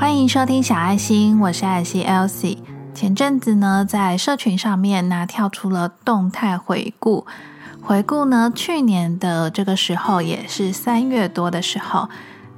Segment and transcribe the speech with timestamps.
[0.00, 2.56] 欢迎收听小爱心，我是爱心 Elsie。
[2.94, 7.26] 前阵子呢，在社群上面呢跳出了动态回顾，
[7.82, 12.08] 回顾呢去年的这个时候，也是三月多的时候，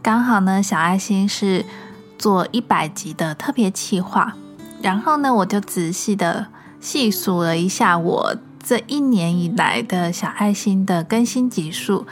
[0.01, 1.67] 刚好呢小爱心是
[2.17, 4.37] 做一百集的特别企划，
[4.81, 6.47] 然后呢我就仔细的
[6.81, 12.07] 细数了一下我这一年以来的小爱心的更新集数，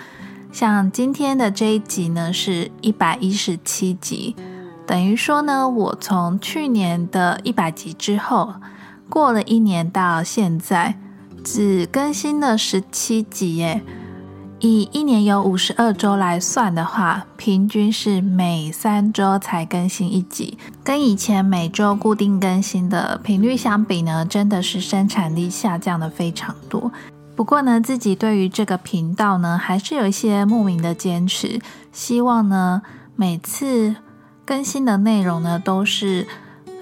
[0.50, 4.34] 像今天的这一集呢是一百一十七集。
[4.90, 8.54] 等于说呢，我从去年的一百集之后，
[9.08, 10.98] 过了一年到现在，
[11.44, 13.82] 只更新了十七集耶。
[14.58, 26.90] 以一年有五十二周来算的话，平均是每三周才更新一集，跟以前每周固定更新的频率相比呢，真的是生产力下降的非常多。
[27.36, 31.60] 不过呢，自己对于这个频道呢，还是有一些莫名的坚持，
[31.92, 32.82] 希望呢
[33.14, 33.94] 每次。
[34.50, 36.26] 更新的内容呢，都是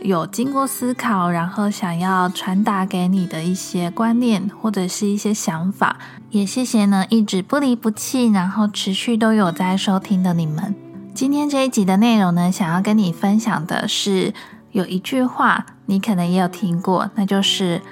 [0.00, 5.98] 有经过思考，然后想要传达给你的一些观念或者是一些想法。
[6.30, 10.74] 也谢谢呢，一直不离不弃，然后持续都有在收听的你们。
[11.12, 14.32] 今天这一集的内容呢，想要跟你分享的是
[14.72, 17.82] 有一句话，你可能也有听过，那就是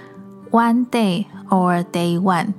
[0.50, 2.54] “one day or day one”，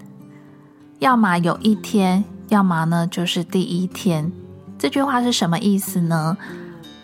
[0.99, 4.31] 要么有一天，要么呢就是第一天。
[4.77, 6.37] 这句话是什么意思呢？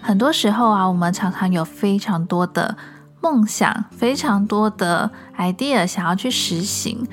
[0.04, 2.76] 很多时候啊，我们常常有非常多的
[3.22, 7.08] 梦想，非常多的 idea 想要去实行，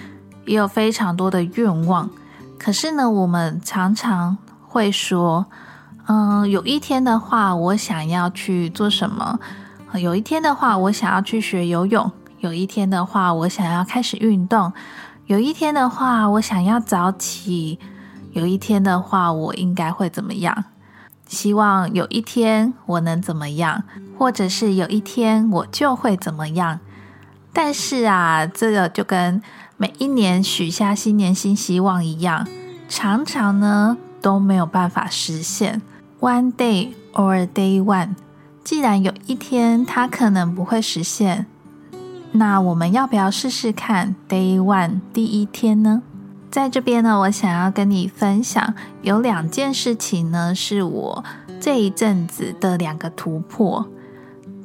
[0.44, 2.10] 也有非常多的愿望。
[2.58, 5.46] 可是呢，我们常常会说，
[6.06, 9.38] 嗯，有一天的话，我想要去做什么？
[9.94, 14.72] 有一天的话，我想要去学游泳；有一天的话，我想要开始运动；
[15.26, 17.78] 有一天的话，我想要早起；
[18.32, 20.64] 有一天的话，我应该会怎么样？
[21.30, 23.84] 希望有一天我能怎么样，
[24.18, 26.80] 或者是有一天我就会怎么样。
[27.52, 29.40] 但是啊，这个就跟
[29.76, 32.48] 每一年许下新年新希望一样，
[32.88, 35.80] 常常呢都没有办法实现。
[36.18, 38.16] One day or day one，
[38.64, 41.46] 既然有一天它可能不会实现，
[42.32, 46.02] 那我们要不要试试看 day one 第一天呢？
[46.50, 51.24] 在这边呢，我想要跟你分享有两件事情呢，是我
[51.60, 53.86] 这一阵子的两个突破。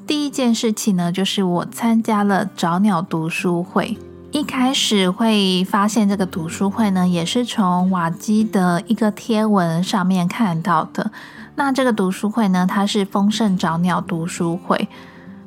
[0.07, 3.95] 第一件事情呢，就是我参加了找鸟读书会。
[4.31, 11.11] 一开始会发现这个读书会呢，也是从瓦基的一个贴文上面看到的。
[11.55, 14.89] 那这个读书会呢，它是丰盛找鸟读书会，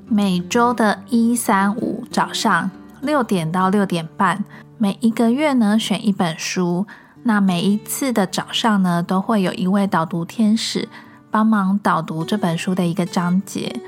[0.07, 2.71] 每周的一三五早上
[3.03, 4.45] 六点到六点半。
[4.81, 6.87] 每一个月呢，选一本书。
[7.25, 10.89] 那每一次的早上呢，都会有一位导读天使
[11.33, 13.81] 帮忙导读这本书的一个章节。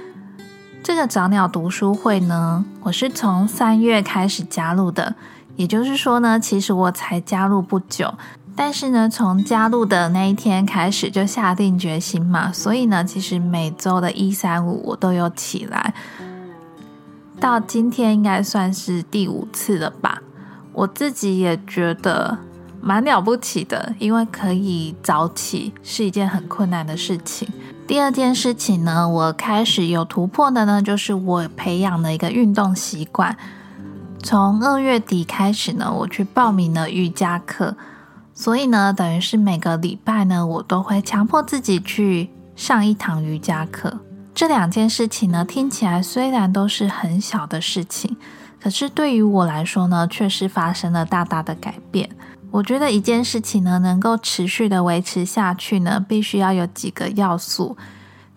[0.82, 5.14] 这个早鸟读书会呢，我是从三月开始加入的，
[5.54, 8.12] 也就是说呢，其实我才加入不久。
[8.56, 15.94] 但是呢，从加入的那一天开始就下定决心嘛，所以呢，其实每周的一三五我都有起来。
[17.38, 20.20] 到今天应该算是第五次了吧。
[20.72, 22.38] 我自己也觉得
[22.80, 27.48] 蛮了不起的，因为可以早起是一件很困难的事情。
[27.86, 33.36] 第二件事情呢，我开始有突破的呢，就是我培养了一个运动习惯。
[34.22, 37.76] 从二月底开始呢，我去报名了瑜伽课，
[38.32, 43.98] 所以呢，等于是每个礼拜呢，我都会强迫自己去上一堂瑜伽课。
[44.32, 48.16] 这两件事情呢，听起来虽然都是很小的事情。
[48.60, 52.10] 可是对于我来说呢，确实发生了大大的改变。
[52.50, 57.76] 我觉得一件事情呢，能够持续的维持下去呢，必须要有几个要素。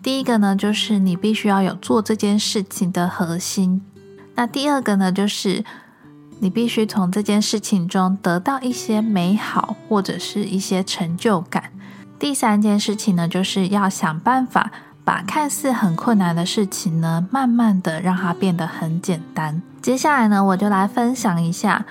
[0.02, 3.82] 第一个呢，就是你必须要有做这件事情的核心。
[4.34, 5.64] 那第二个呢，就是
[6.40, 11.72] 你必须从这件事情中得到一些美好或者是一些成就感。
[12.18, 14.70] 第三件事情呢，就是要想办法。
[15.06, 19.60] 把看似很困难的事情呢，慢慢的让它变得很简单。
[19.84, 21.84] 接下来呢，我就来分享一下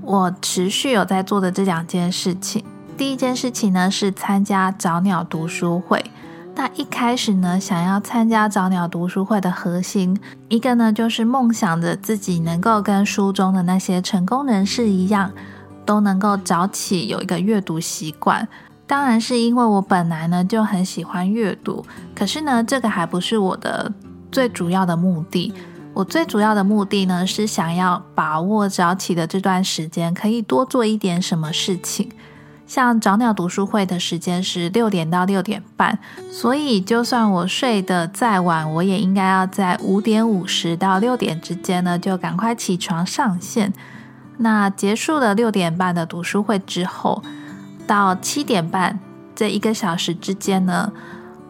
[0.00, 2.64] 我持续有在做的这两件事情。
[2.96, 6.02] 第一件事情呢，是参加早鸟读书会。
[6.54, 10.18] 那一开始呢，想要参加早鸟读书会的核心，
[10.48, 15.30] 一个呢，就是梦想着自己能够跟书中的那些成功人士一样，
[15.84, 18.48] 都能够早起有一个阅读习惯。
[18.86, 23.92] 当然是因为我本来呢就很喜欢阅读，可是呢，这个还不是我的
[24.32, 25.52] 最主要的目的。
[25.94, 32.10] 我最主要的目的呢，是想要把握早起的这段时间，可以多做一点什么事情。
[32.66, 35.98] 像早鸟读书会的时间是六点到六点半，
[36.32, 43.72] 所以就算我睡得再晚，我也应该要在五点五十到六点之间呢，就赶快起床上线。
[44.38, 47.22] 那结束了六点半的读书会之后，
[47.86, 48.98] 到七点半
[49.36, 50.90] 这一个小时之间呢，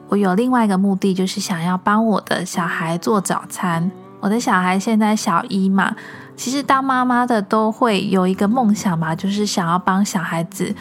[0.08, 3.90] 我有另外一个目的，就是想要帮我的小孩做早餐。
[4.24, 5.94] 我的小孩现在小一嘛。
[6.34, 10.74] 其实当妈妈的都会有一个梦想嘛，就是想要帮小孩子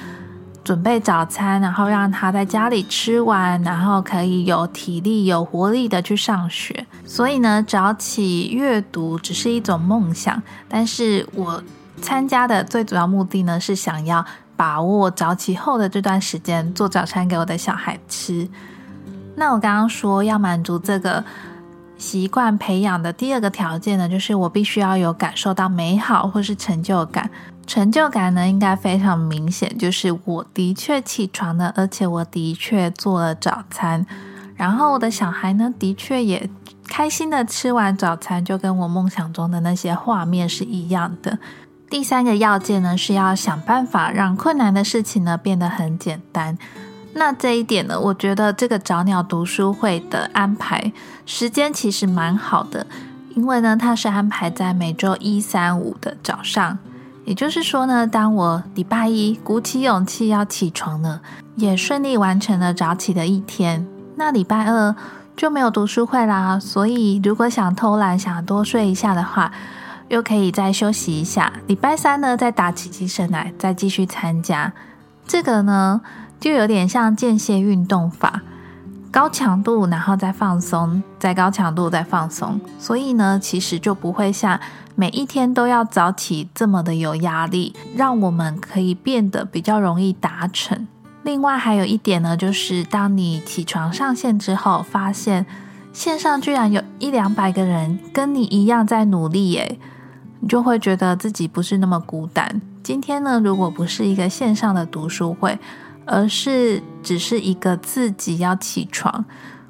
[0.63, 6.88] 准备早餐，然后让他在家里吃完，然后可以有体力、有活力的去上学。
[7.06, 11.62] 所以呢，早起阅读只是一种梦想，但是我
[12.01, 14.25] 参加的最主要目的呢，是想要
[14.56, 18.48] 把握早起后的这段时间做早餐给我的小孩吃。
[19.36, 21.22] 那我刚刚说要满足这个。
[22.03, 27.29] 习惯培养的第二个条件呢，就是我必须要有感受到美好或是成就感。
[27.65, 34.05] 成就感呢，应该非常明显，就是我的确起床了，而且我的确做了早餐，
[34.57, 36.50] 然后我的小孩呢，的确也
[36.89, 41.39] 开心的吃完早餐，就跟我梦想中的那些画面是一样的。
[41.89, 46.57] 第三个要件呢，是要想办法让困难的事情呢变得很简单。
[47.15, 50.92] 那这一点呢，我觉得这个早鸟读书会的安排
[51.25, 52.88] 时间其实蛮好的，
[53.36, 56.77] 因为呢，它是安排在每周一、三、五的早上。
[57.25, 61.21] 也就是说呢，当我礼拜一鼓起勇气要起床了，
[61.56, 64.95] 也顺利完成了早起的一天，那礼拜二
[65.38, 66.59] 就没有读书会啦。
[66.59, 69.51] 所以，如果想偷懒、想多睡一下的话，
[70.09, 71.54] 又可以再休息一下。
[71.68, 74.74] 礼拜三呢，再打起精神来，再继续参加。
[75.27, 76.01] 这个呢。
[76.44, 78.42] 就有点像间歇运动法，
[79.10, 82.60] 高强度，然后再放松，再高强度，再放松。
[82.78, 84.60] 所以呢，其实就不会像
[84.94, 90.86] 每一天都要早起这么的有压力，让我们可以变得比较容易达成。
[91.24, 95.45] 另外还有一点呢，就是当你起床上线之后，发现
[95.94, 99.80] 线上居然有一两百个人跟你一样在努力，耶，
[100.42, 102.62] 你就会觉得自己不是那么孤单。
[102.84, 105.57] 今天呢，如果不是一个线上的读书会，
[106.05, 109.23] 而是只是一个自己要起床，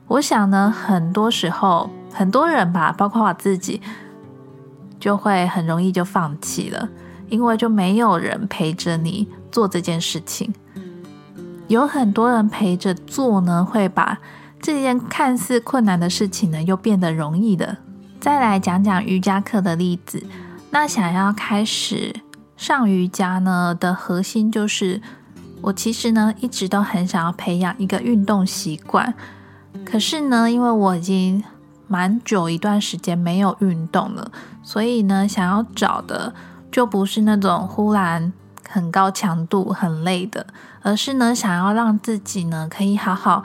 [0.07, 3.81] 我想呢，很多时候很多人吧，包括我自己，
[4.99, 6.89] 就会很容易就放弃了，
[7.29, 10.53] 因为就没有人陪着你做这件事情。
[11.67, 14.17] 有很多人陪着做呢，会把
[14.59, 17.77] 这件看似困难的事情呢，又变得容易的。
[18.19, 20.25] 再来讲讲瑜伽课的例子，
[20.71, 22.15] 那想要开始
[22.57, 25.01] 上瑜伽呢的核心就是。
[25.63, 29.13] 我其实呢，一直都很想要培养一个运动习惯，
[29.85, 31.41] 可是呢，因为我已经
[31.87, 34.29] 蛮久一段时间没有运动了，
[34.61, 36.33] 所以呢，想要找的
[36.69, 38.33] 就不是那种忽然
[38.69, 40.45] 很高强度、很累的，
[40.81, 43.41] 而是呢，想要让自己呢可以好好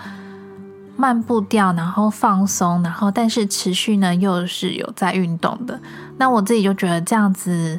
[0.97, 5.79] 慢步调，然后放松，然后但是持续呢又是有在运动的。
[6.17, 7.79] 那我自己就觉得这样子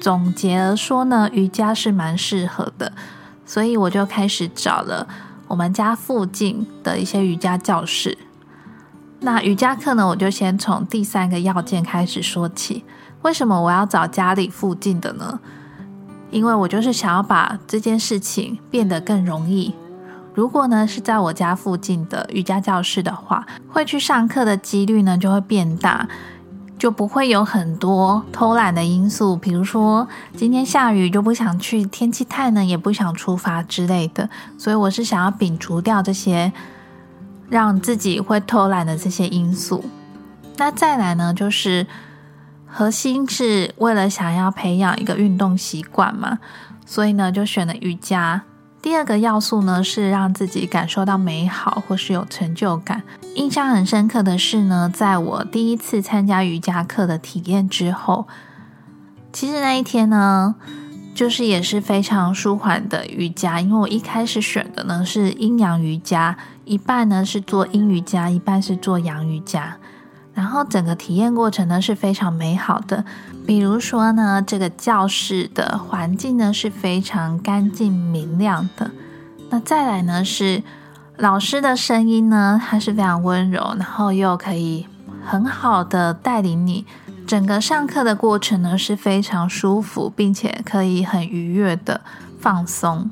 [0.00, 2.90] 总结而说呢，瑜伽是蛮适合的。
[3.46, 5.08] 所以我就开始找了
[5.48, 8.18] 我们家附近的一些瑜伽教室。
[9.20, 12.84] 那瑜伽课呢，我就先从第三个要件开始说起。
[13.22, 15.40] 为什么我要找家里附近的呢？
[16.30, 19.74] 因为我就是想要把这件事情变得更容易。
[20.34, 26.06] 如果呢是在我家附近的瑜伽教室的话，会去上课的几率呢就会变大。
[26.78, 30.06] 就不会有很多偷懒的因素，比如说
[30.36, 34.28] 今天下雨就不想去，天气太冷也不想出发之类的。
[34.58, 36.52] 所以我是想要摒除掉这些
[37.48, 39.84] 让自己会偷懒的这些因素。
[40.58, 41.86] 那再来呢，就是
[42.66, 46.38] 核心是为了想要培养一个运动习惯嘛，
[46.84, 48.42] 所以呢就选了瑜伽。
[48.86, 53.02] 第二个要素呢，是让自己感受到美好或是有成就感。
[53.34, 58.28] 印象很深刻的是呢，在我第一次参加瑜伽课的体验之后，
[59.32, 60.54] 其实那一天呢，
[61.16, 63.60] 就是也是非常舒缓的瑜伽。
[63.60, 69.76] 因为我一开始选的呢是阴阳瑜伽，一半呢是做阴瑜伽，一半是做阳瑜伽。
[70.36, 73.02] 然后整个体验过程呢是非常美好的，
[73.46, 78.90] 比如说呢，这个教室的环境呢是非常干净明亮的。
[79.48, 80.62] 那再来呢是
[81.16, 84.86] 老师的声音呢，它是非常温柔，然后又可以
[85.24, 86.84] 很好的带领你。
[87.26, 92.02] 整个上课的过程呢是非常舒服，并且可以很愉悦的
[92.38, 93.10] 放松。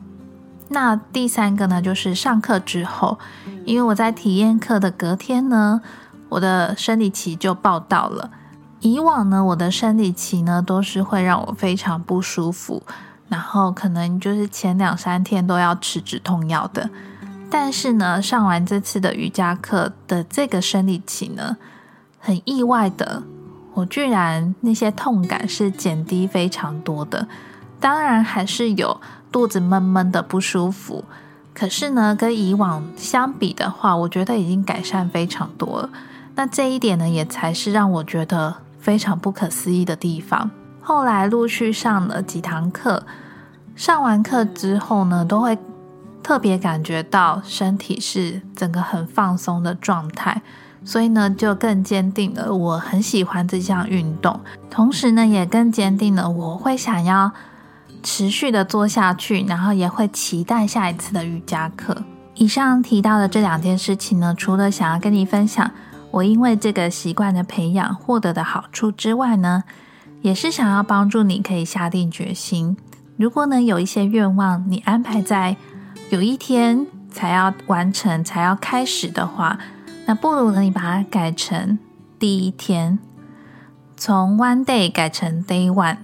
[0.69, 3.19] 那第三个呢就是上课之后，
[3.64, 5.81] 因为我在体验课的隔天呢。
[6.28, 8.31] 我的生理期就报到了。
[8.81, 12.83] 以往呢，我的生理期呢都是会让我非常不舒服，
[13.28, 16.90] 然后可能就是前两三天都要吃止痛药的。
[17.50, 21.57] 但是呢，上完这次的瑜伽课的这个生理期呢，
[22.19, 23.23] 很意外的，
[23.75, 27.28] 我居然那些痛感是减低非常多的。
[27.78, 29.00] 当然还是有
[29.31, 31.04] 肚子闷闷的不舒服，
[31.54, 35.90] 可是呢，跟以往相比的话，我觉得已经改善非常多了。
[36.37, 40.50] 那这一点呢，也才是让我觉得非常不可思议的地方。
[40.81, 43.07] 后来陆续上了几堂课，
[43.76, 45.57] 上完课之后呢，都会
[46.23, 50.43] 特别感觉到身体是整个很放松的状态，
[50.85, 57.31] 所以呢，就更坚定了我很喜欢这项运动，同时呢，也更坚定了我会想要
[58.03, 61.97] 持续的做下去，然后也会期待下一次的瑜伽课。
[62.35, 65.71] 以上提到的这两件事情呢，除了想要跟你分享。
[66.14, 69.64] 我因为这个习惯的培养获得的好处之外呢，
[70.23, 72.76] 也是想要帮助你可以下定决心。
[73.16, 75.56] 如果呢有一些愿望你安排在
[76.11, 79.59] 有一天才要完成、才要开始的话，
[80.06, 81.76] 那不如呢你把它改成
[82.16, 83.00] 第一天，
[83.97, 85.97] 从 one day 改成 day one，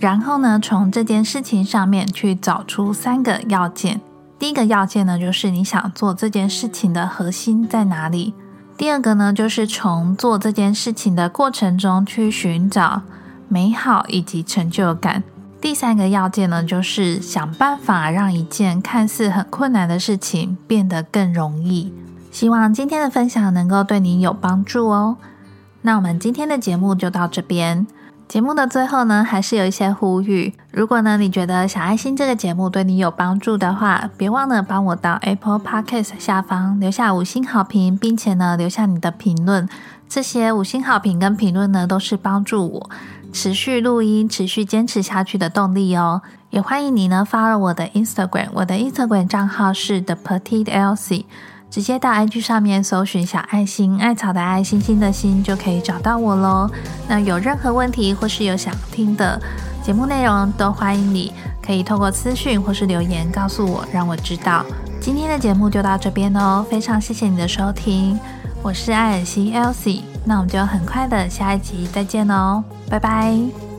[0.00, 4.00] 然后呢从这件事情上面去找出三个要件。
[4.40, 8.34] 第一个要件呢就是你想做这件事情的核心在哪里。
[8.82, 13.02] 第二个呢，就是从做这件事情的过程中去寻找
[13.46, 15.22] 美好以及成就感。
[15.60, 21.94] 第三个要件呢，就是想办法让一件看似很困难的事情变得更容易。
[22.32, 25.16] 希望今天的分享能够对你有帮助哦。
[25.82, 27.86] 那我们今天的节目就到这边。
[28.32, 30.54] 节目的最后呢，还是有一些呼吁。
[30.70, 39.68] 如果呢，你觉得小爱心这个节目对你有帮助的话，别忘了帮我到 Apple Podcast 下方留下五星好评，并且呢，留下你的评论。
[40.08, 42.90] 这些五星好评跟评论呢，都是帮助我
[43.34, 46.22] 持续录音、持续坚持下去的动力哦。
[46.48, 51.26] 也欢迎你呢发了我的 Instagram，我的 Instagram 账号是 The Petite Elsie。
[51.70, 56.70] 直接到 IG 上面搜寻小爱心艾草的爱心心的心，就可以找到我喽。
[57.12, 59.38] 那有任何问题或是有想听的
[59.84, 61.30] 节目内容，都欢迎你
[61.62, 64.64] 可以透过私讯或是留言告诉我，让我知道。
[64.98, 68.18] 今天的节目就到这边哦，非常谢谢你的收听，
[68.62, 73.71] 我是艾尔西 Elsie，那我们就很快的下一集再见喽，拜拜。